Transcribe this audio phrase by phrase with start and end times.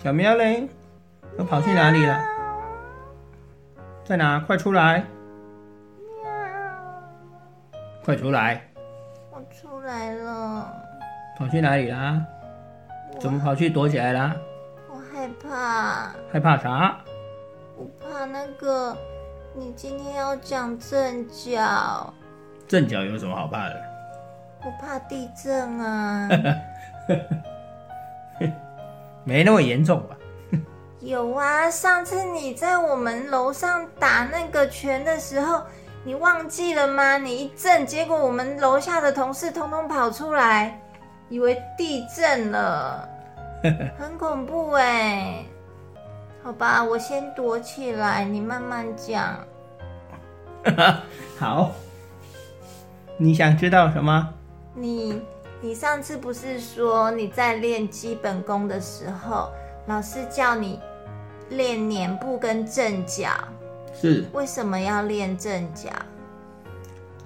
[0.00, 0.66] 哎，小喵嘞，
[1.36, 2.18] 都跑去哪里了？
[4.02, 4.40] 在哪？
[4.40, 5.04] 快出来！
[6.22, 6.30] 喵
[8.02, 8.62] 快出来！
[9.30, 10.72] 我出来了。
[11.36, 12.24] 跑去哪里啦？
[13.20, 14.34] 怎么跑去躲起来啦？
[14.88, 16.12] 我害怕。
[16.32, 16.96] 害怕啥？
[17.76, 18.96] 我怕那个，
[19.54, 22.14] 你今天要讲正角。
[22.66, 23.82] 正角有什么好怕的？
[24.64, 26.28] 我怕地震啊。
[29.24, 30.16] 没那么严重吧？
[31.00, 35.62] 有啊，上次你在我们楼上打那个拳的时候，
[36.04, 37.16] 你忘记了吗？
[37.16, 40.78] 你一震，结果我们楼下的同事通通跑出来，
[41.30, 43.08] 以为地震了，
[43.98, 45.42] 很恐怖哎。
[46.42, 49.38] 好吧，我先躲起来，你慢慢讲。
[51.38, 51.70] 好，
[53.16, 54.28] 你想知道什么？
[54.74, 55.22] 你。
[55.62, 59.50] 你上次不是说你在练基本功的时候，
[59.86, 60.80] 老师叫你
[61.50, 63.28] 练脸部跟正脚？
[63.92, 64.24] 是。
[64.32, 65.90] 为什么要练正脚？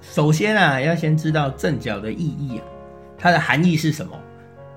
[0.01, 2.63] 首先啊，要先知道正脚的意义啊，
[3.17, 4.19] 它的含义是什么？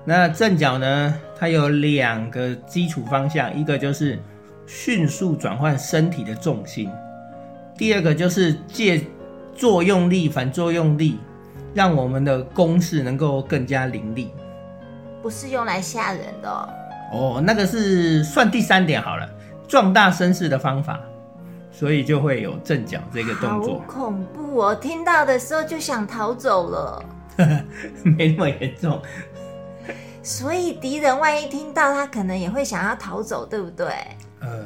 [0.05, 4.17] 那正脚呢，它有两个基础方向，一个就是
[4.65, 6.89] 迅速转换身体的重心，
[7.77, 9.01] 第二个就是借
[9.53, 11.19] 作用力、反作用力。
[11.73, 14.31] 让我们的攻势能够更加凌厉，
[15.21, 16.49] 不是用来吓人的
[17.13, 17.41] 哦。
[17.45, 19.29] 那个是算第三点好了，
[19.67, 20.99] 壮大声势的方法，
[21.71, 23.79] 所以就会有阵脚这个动作。
[23.79, 24.75] 好恐怖哦！
[24.75, 27.05] 听到的时候就想逃走了。
[28.03, 28.99] 没那么严重。
[30.23, 33.87] 所以敌人万一听到，他可能也会想要逃走，对不对？
[34.41, 34.65] 呃，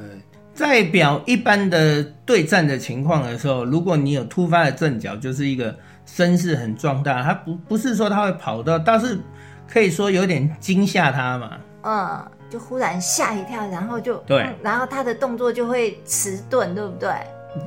[0.55, 5.75] 在表一般的对战的情况的时候，如果你有突发的阵脚，就是一个。
[6.05, 9.19] 声势很壮大，他不不是说他会跑到，倒是
[9.67, 11.51] 可以说有点惊吓他嘛。
[11.83, 17.09] 嗯，就忽然吓一跳，然后就对，然后他的动作就会迟钝，对不对？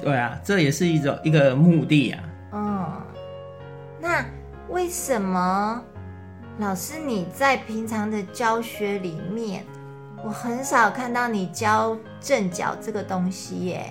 [0.03, 2.23] 对啊，这也是一种一个目的啊。
[2.53, 2.87] 嗯，
[4.01, 4.25] 那
[4.69, 5.83] 为什么
[6.59, 9.65] 老师你在平常的教学里面，
[10.25, 13.85] 我很少看到你教正脚这个东西耶？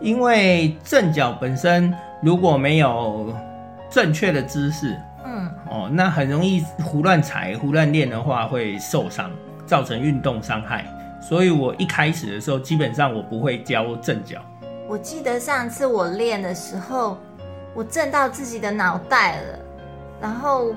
[0.00, 3.32] 因为正脚本身如果没有
[3.90, 9.30] 正确的姿势，嗯，哦，那很容易胡乱踩、胡乱练的话会受伤，
[9.66, 10.84] 造成运动伤害。
[11.20, 14.40] 所以我一开始的时候，基本上我不会教正脚。
[14.88, 17.18] 我记得上次我练的时候，
[17.74, 19.58] 我震到自己的脑袋了，
[20.20, 20.74] 然后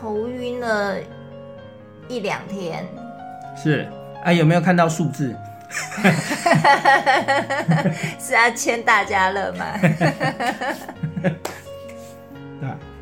[0.00, 0.96] 头晕了
[2.08, 2.84] 一两天。
[3.56, 3.86] 是
[4.24, 5.36] 啊，有没有看到数字？
[8.18, 9.66] 是要签大家了吗？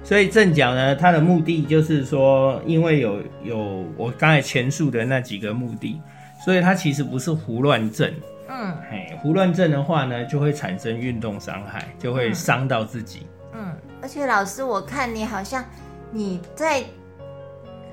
[0.06, 6.00] 啊，所以正脚呢，它的目的就是说，因为有有我刚才前述的那几个目的，
[6.44, 8.14] 所以它其实不是胡乱震。
[8.48, 13.26] 嗯，嘿，胡乱震的话呢，就会产生运动伤害，就会伤到自己。
[13.52, 15.64] 嗯，而且老师，我看你好像
[16.12, 16.84] 你在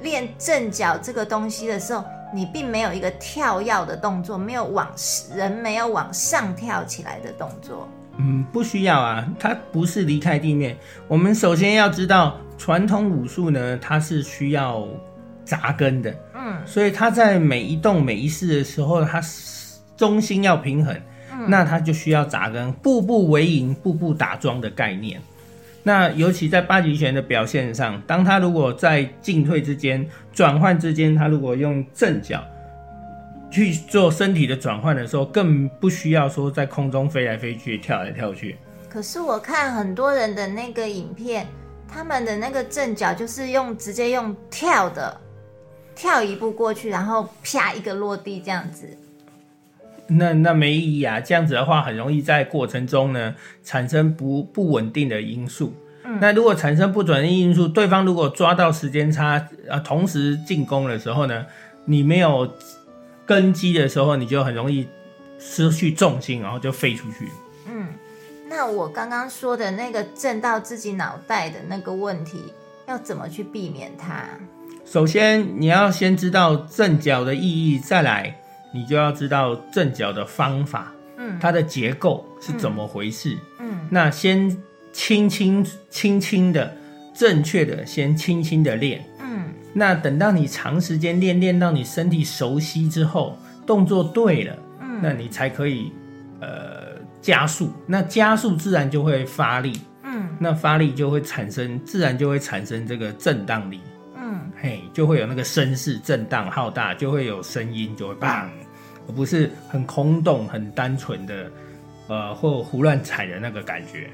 [0.02, 2.04] 练正脚这个东西的时候。
[2.36, 4.92] 你并没有一个跳跃的动作，没有往
[5.36, 7.88] 人没有往上跳起来的动作。
[8.18, 10.78] 嗯，不需要啊，它不是离开地面。
[11.08, 14.88] 我们首先要知道，传统武术呢，它是需要
[15.44, 16.16] 扎根的。
[16.36, 19.22] 嗯，所以它在每一动每一式的时候，它
[19.98, 20.96] 中心要平衡。
[21.32, 25.20] 嗯，那它就需要扎根，步步为营，步步打桩的概念。
[25.86, 32.42] 那尤其在八极拳的表现上，当他如果在进退之间、转换之间，他如果用正脚
[33.54, 38.58] 去做身体的转换的时候，更不需要说在空中飞来飞去、跳来跳去。
[38.90, 41.46] 可是我看很多人的那个影片，
[41.88, 45.16] 他们的那个正脚就是用直接用跳的，
[45.96, 48.88] 跳一步过去，然后啪一个落地这样子。
[50.08, 51.20] 那那没意义啊！
[51.20, 55.74] 这样子的话，很容易在过程中呢产生不不稳定的因素。
[56.04, 61.46] 嗯，那如果产生不稳定因素，对方如果抓到时间差啊，同时进攻的时候呢，
[61.86, 62.52] 你没有
[63.26, 64.88] 根基的时候，你就很容易
[65.40, 67.30] 失去重心，然后就飞出去。
[67.68, 67.88] 嗯，
[68.48, 72.54] 那我刚刚说的那个震到自己脑袋的那个问题，
[72.88, 74.26] 要怎么去避免它？
[74.86, 78.40] 首先，你要先知道正脚的意义，再来。
[78.76, 84.58] 你就要知道正脚的方法，嗯，它的结构是怎么回事，嗯，那先
[84.92, 86.76] 轻轻轻轻的，
[87.14, 89.13] 正确的先轻轻的练，嗯，
[89.74, 95.92] 那等到你长时间练练到你身体熟悉之后，动作对了，嗯，那你才可以
[96.40, 103.82] 呃加速，那加速自然就会发力，嗯，那发力就会产生，自然就会产生这个震荡力，
[104.16, 108.50] 嗯，嘿，就会有那个声势震荡浩大，就会有声音，就会棒，
[109.08, 111.52] 而不是很空洞、很单纯的，
[112.10, 114.10] 呃，或胡乱踩的那个感觉。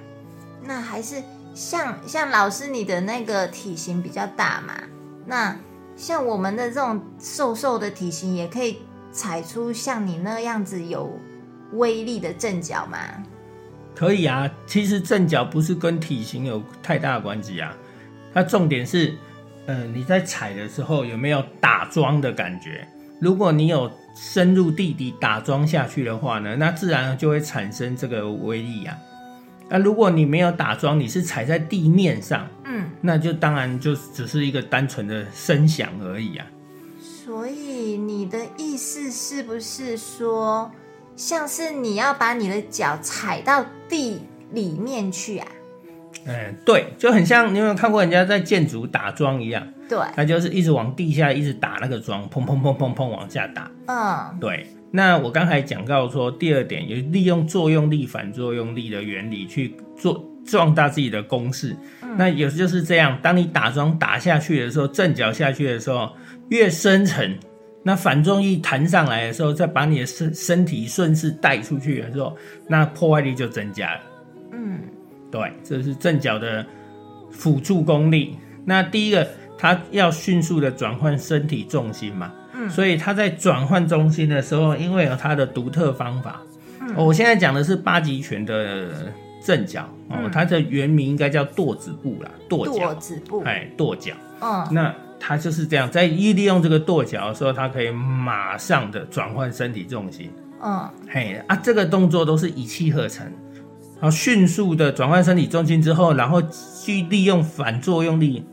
[0.63, 1.21] 那还是
[1.53, 4.73] 像像老师你的那个体型比较大嘛？
[5.29, 5.55] 那
[5.95, 8.79] 像我们的这种瘦瘦的体型，也可以
[9.11, 11.07] 踩出像你那样子有
[11.73, 12.97] 威力的正脚吗？
[13.95, 17.75] 可以啊，其实正脚不是跟体型有太大的关系啊，
[18.33, 19.13] 它重点是，
[19.67, 22.87] 呃，你在踩的时候有没有打桩的感觉？
[23.21, 28.97] 如果你有深入地底打桩下去的话呢，那自然就会产生这个威力啊。
[29.69, 36.45] 那如果你没有打桩，你是踩在地面上，嗯，那就当然就只是一个单纯的声响而已啊。
[36.99, 40.71] 所以你的意思是不是说？
[41.15, 44.21] 像是你要把你的脚踩到地
[44.51, 45.47] 里面去啊？
[46.25, 49.67] 嗯，对，就很像你有没有看过人家在建筑打桩一样？
[49.89, 53.69] 对，他就是一直往地下一直打那个桩，砰砰砰砰砰往下打。
[53.87, 54.65] 嗯，对。
[54.91, 61.75] 那我刚才讲到说，第二点，也利用作用力反作用力的原理去做壮大自己的公式。
[62.17, 66.09] 那有时就是这样，当你打桩打下去的时候，正脚下去的时候，
[66.49, 67.37] 越深沉。
[67.83, 72.35] 那反重力弹上来的时候，再把你的身身体顺势带出去的时候，
[72.67, 74.01] 那破坏力就增加了。
[74.51, 74.79] 嗯，
[75.31, 76.65] 对，这是正脚的
[77.29, 78.35] 辅助功力。
[78.65, 79.25] 那第一个，
[79.57, 82.33] 它要迅速的转换身体重心嘛。
[82.59, 86.41] 嗯，所以它在转换中心的时候，因为有它的独特方法。
[86.81, 88.87] 嗯，我现在讲的是八极拳的
[89.43, 92.73] 正脚哦，它的原名应该叫跺子步啦，跺脚。
[92.73, 94.13] 跺子步，哎，跺脚。
[94.41, 94.93] 嗯，那。
[95.21, 100.31] 它就是这样，在一利用这个跺脚的时候，它可以马上的转换身体重心。
[100.63, 103.25] 嗯，嘿啊，这个动作都是一气呵成，
[103.99, 108.45] 然后迅速的转换身体重心之后，然后去利用反作用力，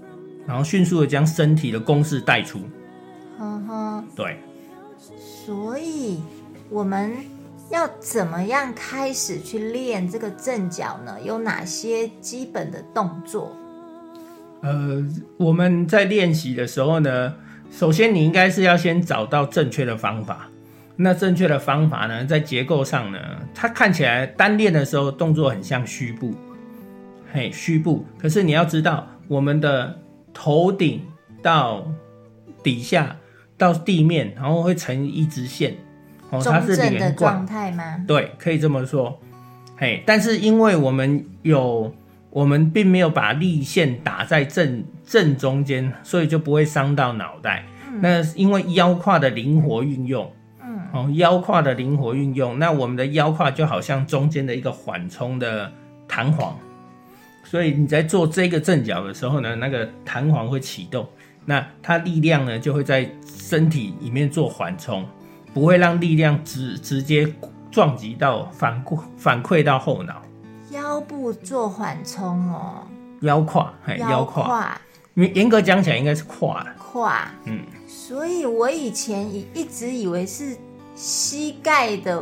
[0.45, 2.59] 然后迅速的将身体的攻势带出。
[3.39, 4.39] 嗯哼，对。
[4.99, 6.21] 所以
[6.71, 7.17] 我们
[7.71, 11.21] 要怎么样开始去练这个正脚呢？
[11.23, 13.55] 有哪些基本的动作？
[14.63, 15.05] 呃，
[15.37, 17.35] 我们在练习的时候呢，
[17.71, 20.49] 首先你应该是要先找到正确的方法。
[20.97, 23.19] 那正确的方法呢，在结构上呢，
[23.55, 26.35] 它看起来单练的时候动作很像虚步，
[27.33, 28.07] 嘿，虚步。
[28.19, 30.01] 可是你要知道，我们的
[30.33, 31.03] 头顶
[31.43, 31.87] 到
[32.63, 33.15] 底下
[33.57, 35.75] 到地面，然后会成一直线，
[36.31, 38.05] 哦，它是连贯状态吗？
[38.07, 39.19] 对，可以这么说。
[39.77, 41.95] 嘿，但是因为我们有。
[42.29, 47.65] 我们并没有把力线打在正正中间，所以就不会伤到脑袋。
[48.03, 50.31] 那因为腰胯的灵活运用，
[50.63, 55.73] 嗯，哦，腰胯的灵活运用，那我们的腰胯就好像中间的一个缓冲的
[56.07, 56.55] 弹簧，
[57.43, 61.09] 所以你在做这个正脚的时候呢，那个弹簧会启动，
[61.47, 65.07] 那它力量呢就会在身体里面做缓冲，
[65.55, 67.33] 不会让力量直直接
[67.71, 68.85] 撞击到反
[69.17, 70.21] 反馈到后脑。
[70.73, 72.83] 腰部做缓冲哦，
[73.21, 74.79] 腰胯，腰胯，
[75.15, 76.67] 严严格讲起来应该是胯。
[76.77, 80.57] 胯，嗯，所以我以前一一直以为是
[80.97, 82.21] 膝盖的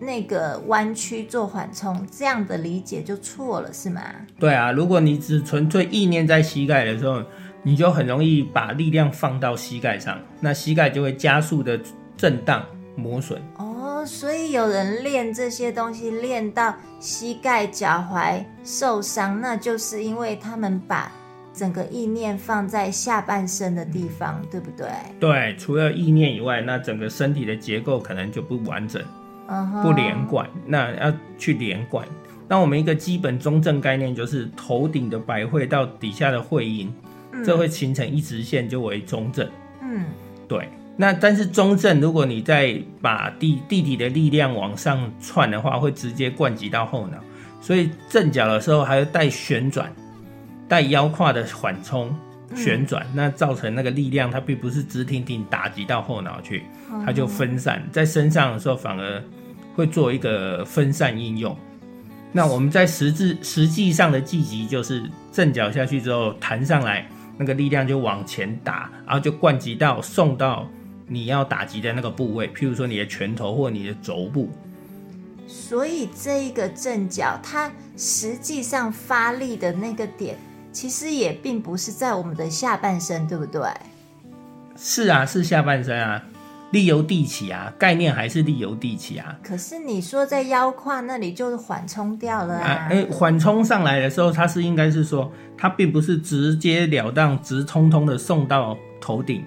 [0.00, 4.02] 那个弯曲做缓冲，这样的理解就错了，是吗？
[4.38, 7.22] 对啊，如果你只纯粹意念在膝盖的时候，
[7.66, 11.76] 你就很容易把力量放到膝盖上，那膝盖就会加速的
[12.16, 13.42] 震荡磨损。
[13.58, 13.74] 哦
[14.06, 21.10] 所以有人练这些东西练到膝盖、脚踝受伤，那就是因为他们把
[21.52, 24.86] 整个意念放在下半身的地方，对不对？
[25.18, 29.02] 对，除了意念以外，那整个身体的结构可能就不完整，
[29.82, 30.48] 不连贯。
[30.64, 32.06] 那要去连贯，
[32.46, 36.94] 那我们一个基本中正概念就是头顶的百会到底下的会阴，
[37.44, 39.48] 这会形成一直线就为中正。
[39.82, 40.04] 嗯，
[40.48, 40.68] 对。
[40.98, 47.18] 那但是中正，如果你再把地地底的力量往上窜的话，会直接灌击到后脑，
[47.60, 49.92] 所以正脚的时候还要带旋转，
[50.66, 52.16] 带腰胯的缓冲
[52.54, 56.64] 旋转，那造成那个力量它并不是直挺挺打击到后脑去，
[57.04, 59.22] 它就分散在身上的时候反而
[59.74, 61.54] 会做一个分散应用。
[62.32, 70.68] 那我们在实质实际上的计击就是正脚下去之后弹上来，那个力量就往前打，然后就灌击到送到。
[71.08, 74.50] 你要打击的那个部位，譬如说你的拳头或你的肘部，
[75.46, 80.36] 所以这一个正脚，它实际上发力的那个点，
[80.72, 83.62] 其实也并不是在我们的下半身，对不对？
[84.76, 86.20] 是啊，是下半身啊，
[86.70, 89.36] 力由地起啊，概念还是力由地起啊。
[89.42, 92.88] 可是你说在腰胯那里就是缓冲掉了啊？
[92.90, 98.76] 哎，缓冲上来的时候，它是应该是说，它并不是直截了当、直通通的送到。
[98.98, 99.44] 头顶，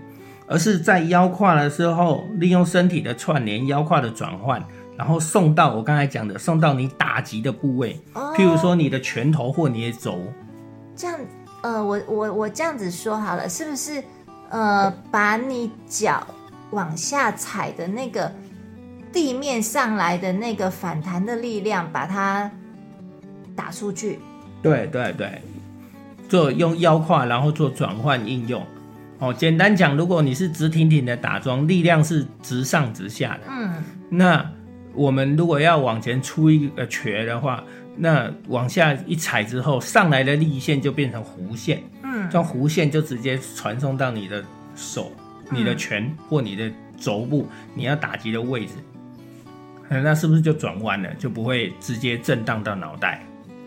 [0.47, 4.63] 而是在腰胯的时候，利用身体的串联、腰胯的转换，
[4.95, 10.17] 然后送到我刚才讲的，送到你打击的部位，哦譬如说你的拳头或你的肘。
[10.95, 11.19] 这样，
[11.63, 14.01] 呃，我我我这样子说好了，是不是？
[14.49, 16.25] 呃，把你脚
[16.71, 18.31] 往下踩的那个
[19.11, 22.49] 地面上来的那个反弹的力量，把它
[23.55, 24.19] 打出去。
[24.61, 25.41] 对对对，
[26.27, 28.61] 做用腰胯，然后做转换应用。
[29.19, 33.41] 哦，简单讲，如果你是直挺挺的打桩，力量是直上直下的。
[33.49, 33.83] 嗯。
[34.09, 34.49] 那
[34.93, 37.63] 我们如果要往前出一个瘸的话，
[37.97, 41.83] 那往下一踩之后，上来的力线就变成弧线。
[42.03, 42.29] 嗯。
[42.29, 44.43] 这弧线就直接传送到你的
[44.75, 45.11] 手、
[45.49, 48.73] 你的拳或你的肘部，你要打击的位置。
[49.89, 51.11] 那是不是就转弯了？
[51.15, 53.25] 就不会直接震荡到脑袋？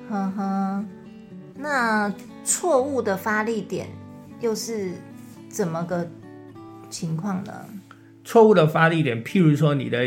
[0.08, 0.84] 呵呵，
[1.56, 3.88] 那错误的发力点
[4.40, 4.92] 又是
[5.48, 6.08] 怎么个
[6.88, 7.52] 情况呢？
[8.24, 9.98] 错误的发力点，譬如说你的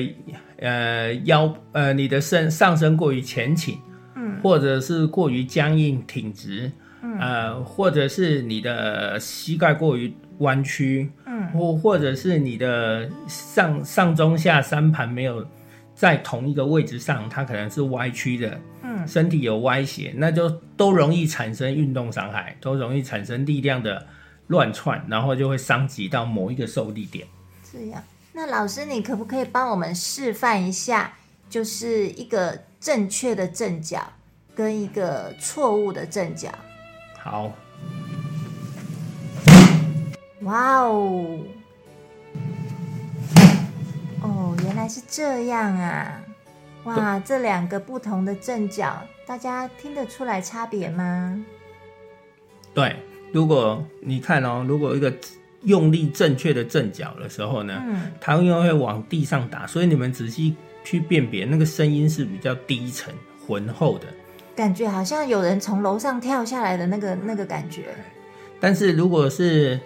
[0.59, 3.77] 呃腰呃你的身上身过于前倾，
[4.15, 15.45] 嗯，或者是过于僵硬挺直，嗯，呃，或者是你的膝盖过于弯曲，嗯，或或者是你的上上中下三盘没有
[15.93, 18.59] 在同一个位置上，它可能是歪曲的。
[18.83, 24.03] 嗯身体有歪斜，那就都容易产生运动伤害，都容易产生力量的
[24.47, 27.27] 乱窜，然后就会伤及到某一个受力点。
[27.71, 28.01] 这样，
[28.33, 31.13] 那老师，你可不可以帮我们示范一下，
[31.49, 34.01] 就是一个正确的正脚
[34.55, 36.49] 跟一个错误的正脚？
[37.19, 37.51] 好。
[40.45, 41.39] 哇哦！
[44.21, 46.21] 哦，原来是这样啊。
[46.83, 51.43] 哇，这两个不同的正脚，大家听得出来差别吗？
[52.75, 52.95] 对，
[53.31, 55.11] 如果你看哦，如果一个
[55.63, 63.11] 用力正确的正脚的时候呢，嗯，它因为会往地上打，所以你们仔细去辨别，那个声音是比较低沉
[63.47, 64.05] 浑厚的，
[64.55, 67.85] 感觉好像有人从楼上跳下来的那个那个感觉。
[68.59, 69.79] 但是如果是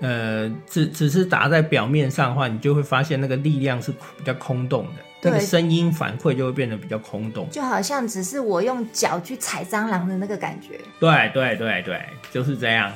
[0.00, 5.02] 呃，只只是打在表面上的话，你就会发现那个力量是比较空洞的。
[5.22, 10.80] 那个声音反馈就会变得比较空洞，就好像只是我用脚去踩蟑螂的那个感觉。
[10.98, 12.00] 对对对对，
[12.32, 12.90] 就是这样。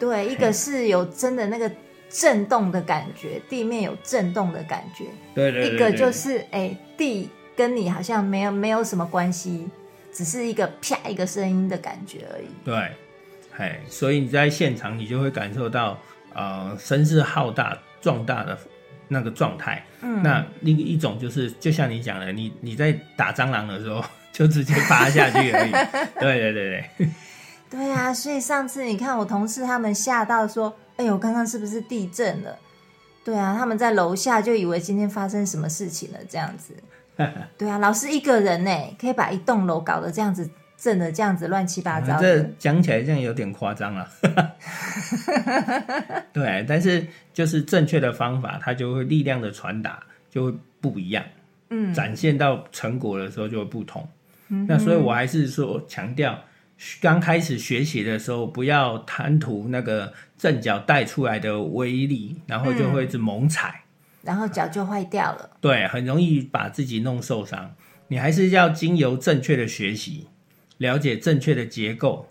[0.00, 1.70] 对，一个是有真的那个
[2.08, 5.04] 震动的感觉，地面有震动的感觉。
[5.34, 5.68] 对对。
[5.68, 9.68] 一个就是哎，地跟你好像没有没有什么关系，
[10.10, 12.46] 只是一个啪一个声音的感觉而已。
[12.64, 12.74] 对，
[13.58, 15.98] 哎，所以你在现场你就会感受到
[16.34, 18.58] 呃声势浩大壮大的。
[19.10, 24.04] 那个状态，嗯，那另一种就是，就像你讲的，你你在打蟑螂的时候，
[24.34, 25.70] 就直接趴下去而已。
[26.20, 27.10] 对对对对，
[27.70, 32.54] 对啊，所以上次你看我同事他们吓到说：“哎呦，刚刚是不是地震了？”
[33.24, 36.74] 对啊，他们在楼下就以为今天发生什么事情了，这样子。
[37.56, 38.70] 对啊，老师一个人呢，
[39.00, 40.46] 可以把一栋楼搞得这样子。
[40.78, 44.08] 震的这样子乱七八糟，这讲起来这样有点夸张了。
[46.32, 47.04] 对，但是
[47.34, 51.24] 就是正确的方法，它就会力量的传达就会不一样，
[51.70, 54.08] 嗯，展现到成果的时候就会不同。
[54.68, 56.38] 那所以我还是说强调，
[57.00, 63.82] 刚开始学习的时候不要贪图那个正脚带出来的威力，然后就会一直猛踩，
[64.22, 65.50] 然后脚就坏掉了。
[65.60, 67.74] 对，很容易把自己弄受伤。
[68.06, 70.28] 你还是要经由正确的学习。
[70.78, 72.26] 了解正确的结构，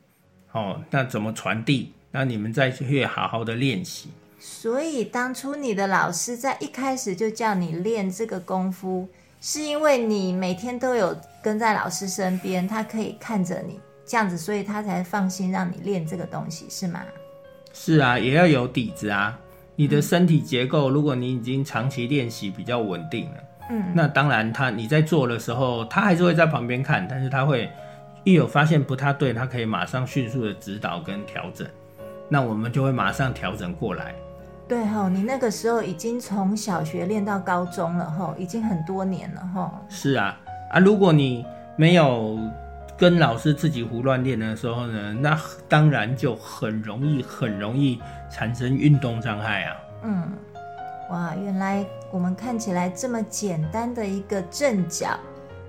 [0.51, 1.93] 哦，那怎么传递？
[2.11, 4.09] 那你们再去好好的练习。
[4.39, 9.07] 所以当初你的老师在一开始就叫你练这个功夫，
[9.41, 17.03] 是因为你每天都有跟在老师身边，他可以看着你这样子，所以他才放心让你练这个东西，是吗？
[17.73, 19.37] 是啊，也要有底子啊。
[19.75, 23.37] 你的身体结构，如果你已经长期练习比较稳定了，
[23.69, 27.69] 嗯，那当然他你在做的时候，他还是会在旁边看，但是他会。
[28.27, 31.65] 一有发现不太对，他可以马上迅速的指导跟调整，
[32.27, 34.13] 那我们就会马上调整过来。
[34.67, 39.81] 对哈，你那个时候已经从小学练到高中了哈，已经很多年了哈。
[39.87, 40.37] 是啊，
[40.73, 41.45] 啊，如果你
[41.77, 42.37] 没有
[42.97, 47.97] 跟老师自己胡乱练的时候呢，那当然就很容易很容易
[48.29, 49.77] 产生运动伤害啊。
[50.03, 50.29] 嗯，
[51.11, 55.17] 哇，原来我们看起来这么简单的一个正脚。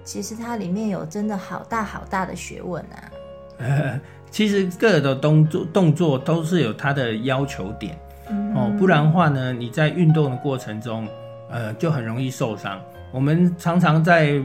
[0.09, 4.01] 其实它里面有真的好大好大的学问啊！
[4.33, 7.95] 其实各个的动作动作都是有它的要求点
[8.55, 11.07] 哦，不然的话呢，你在运动的过程中，
[11.51, 12.81] 呃，就很容易受伤。
[13.13, 14.41] 我们常常在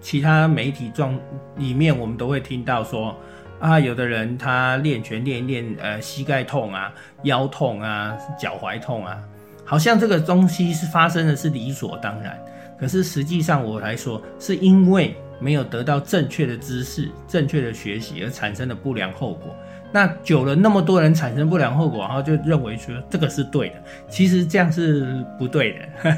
[0.00, 1.14] 其他媒体状
[1.56, 3.14] 里面，我们都会听到说，
[3.60, 6.90] 啊，有的人他练拳练一练，呃，膝盖痛啊，
[7.24, 9.18] 腰痛啊，脚踝痛啊，
[9.62, 12.38] 好像这个东西是发生的是理所当然。
[12.78, 19.54] 可是实际上我来说，是因为没有得到正确的知识、正确的学习而产生的不良后果。
[19.92, 26.12] 那久了，那么多人产生不良后果，然后就认为说这个是对的，其实这样是不对的。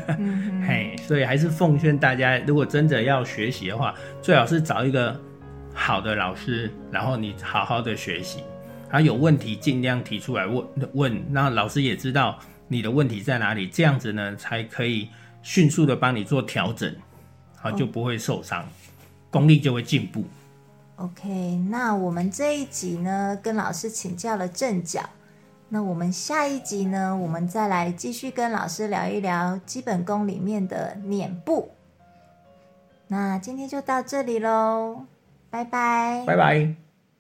[0.67, 5.19] 嘿，所以还是奉劝大家，如果真的要学习的话，最好是找一个。
[5.81, 8.41] 好的老师，然后你好好的学习，
[8.91, 12.37] 他有问题尽量提出来问问，那老师也知道
[12.67, 15.09] 你的问题在哪里，这样子呢才可以
[15.43, 16.95] 迅速的帮你做调整，
[17.57, 18.67] 好就不会受伤，
[19.31, 20.25] 功力就会进步。
[20.97, 25.09] OK，那我们这一集呢跟老师请教了正脚，
[25.69, 31.71] 那我们下一集呢，我们再来继续跟老师聊一聊基本功里面的撵步。
[33.07, 35.07] 那今天就到这里喽。
[35.51, 36.88] 拜拜，拜拜。